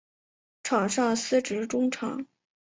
[0.63, 2.25] 场上司职中场。